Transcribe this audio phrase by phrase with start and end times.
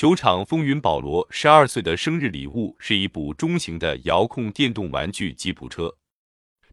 [0.00, 5.94] 球场风云保罗十二岁的生日礼物是一部中型的遥控电动玩具吉普车，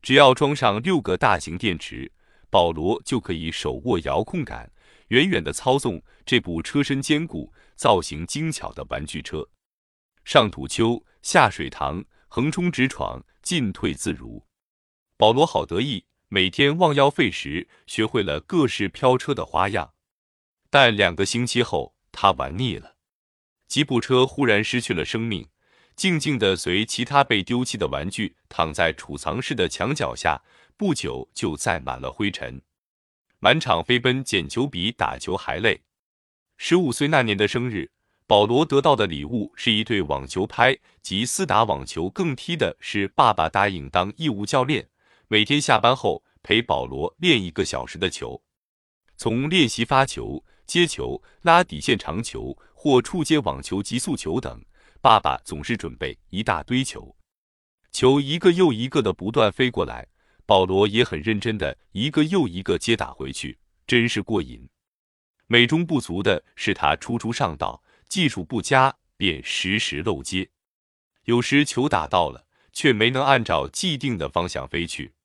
[0.02, 2.10] 只要装上六个大型电池，
[2.50, 4.72] 保罗就可以手握遥控杆，
[5.10, 9.50] 远远的操纵这部车身坚固、造型精巧的玩具车，
[10.24, 14.42] 上土丘、下水塘，横冲直闯，进退自如。
[15.18, 19.94] 保罗好得意，每天忘腰费时学会了各式飘车的花样。
[20.70, 22.94] 但两个星期后，他玩腻了。
[23.68, 25.46] 吉普车忽然失去了生命，
[25.96, 30.42] 静静地随其他被丢弃的玩具躺在储藏室的墙角下，
[30.78, 32.62] 不久就载满了灰尘。
[33.40, 35.82] 满场飞奔捡球比打球还累。
[36.58, 37.92] 十五岁那年的生日，
[38.26, 44.88] 保罗得到的礼物是一对网球拍及斯打网球，更踢的是爸爸答应当义务教练，
[45.28, 48.42] 每天下班后陪保罗练一个小时的球，
[49.18, 50.46] 从练习发球。
[50.68, 54.64] 接球、拉底线长球或触接网球、急速球等，
[55.02, 57.18] 爸爸总是准备一大堆球，
[57.92, 60.08] 球一个又一个的不断飞过来，
[60.46, 64.70] 保罗也很认真的一个又一个接打回去，真是过瘾。
[65.48, 70.48] 美中不足的是他初出上道，技术不佳，便时时漏接，
[71.24, 75.16] 有时球打到了，却没能按照既定的方向飞去，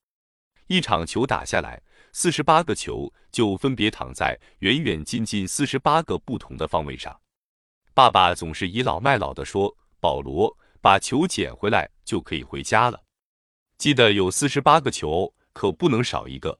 [0.65, 1.83] 一场球打下来。
[2.11, 7.19] 四十八个球就分别躺在远远近近四十八个不同的方位上。
[7.93, 13.03] 爸爸总是倚老卖老的说：“保罗，把球捡回来就可以回家了。
[13.77, 16.59] 记得有四十八个球，可不能少一个。”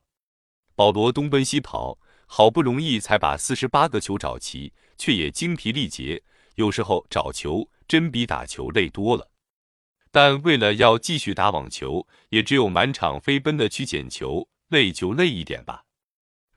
[0.76, 6.22] 保罗东奔西跑，好不容易才把四十八个球找齐，却也精疲力竭。
[6.56, 9.30] 有时候找球真比打球累多了。
[10.12, 14.48] 但为了要继续打网球，也只有满场飞奔的去捡球。
[14.70, 15.84] 累就累一点吧，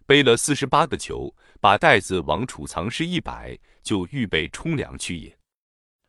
[0.07, 1.35] 背了四十八个球，
[1.67, 5.37] 把袋子往储藏室一摆，就预备冲凉去也。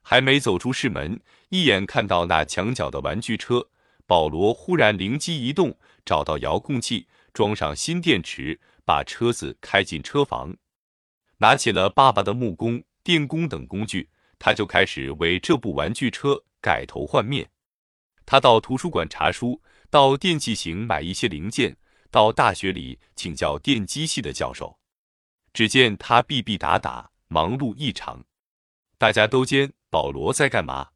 [0.04, 1.20] 还没走出室门，
[1.50, 3.68] 一眼看到那墙角的玩具车，
[4.06, 10.56] 保罗忽然灵机一动，找到遥控器，装上新电池，把车子开进车房，
[11.40, 14.08] 拿起了爸爸的木工、电工等工具，
[14.38, 17.50] 他就开始为这部玩具车改头换面。
[18.28, 21.76] 他到图书馆查书，到电器行买一些零件。
[22.12, 24.78] 到大学里请教电机系的教授，
[25.58, 28.24] 只见他逼逼打打，忙碌异常。
[29.00, 30.90] 大家都监保罗在干嘛？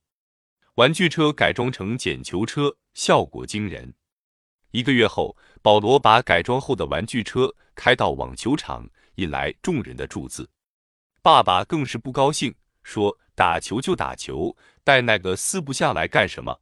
[0.75, 3.95] 玩具车改装成捡球车，效果惊人。
[4.69, 10.47] 一个月后，保罗把改装后的玩具车开到网球场，引来众人的注字。
[11.23, 16.61] 爸爸更是不高兴，说：“打球就打球，带那个四不像来干什么？”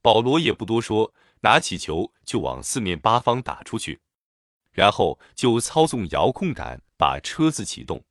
[0.00, 1.12] 保罗也不多说。
[1.40, 4.00] 拿起球就往四面八方打出去，
[4.70, 8.04] 然后就操纵遥控杆把车子启动。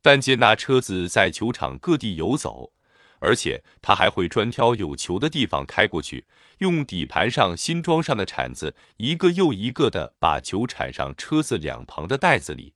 [0.00, 2.72] 但见那车子在球场各地游走，
[3.18, 6.26] 而且他还会专挑有球的地方开过去，
[6.58, 12.74] 用底盘上新装上的铲子一个又一个的把球铲上车子两旁的袋子里。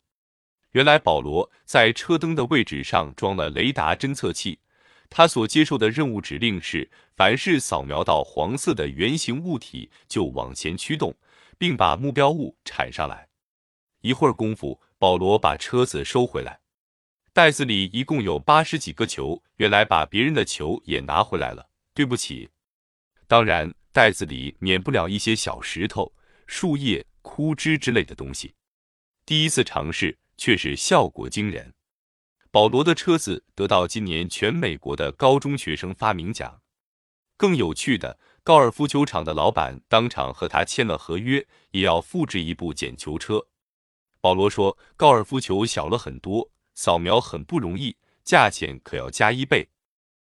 [0.72, 4.58] 原来保罗在车灯的位置上装了雷达侦测器。
[5.14, 11.14] 他所接受的任务指令是：凡是扫描到黄色的圆形物体，就往前驱动，
[11.58, 13.28] 并把目标物铲上来。
[14.00, 16.60] 一会儿功夫，保罗把车子收回来，
[17.32, 19.42] 袋子里一共有八十几个球。
[19.56, 21.70] 原来把别人的球也拿回来了。
[21.92, 22.50] 对不起。
[23.26, 26.12] 当然，袋子里免不了一些小石头、
[26.46, 28.54] 树叶、枯枝之类的东西。
[29.26, 31.74] 第一次尝试，却是效果惊人。
[32.52, 36.60] 保罗的车子得到今年全美国的高中学生发明奖。
[37.36, 43.48] 更有趣的，高尔夫球场的老板当场和他签了合约，也要复制一部捡球车。
[44.22, 49.68] 保罗说：“高尔夫球小了很多，扫描很不容易，价钱可要加一倍。”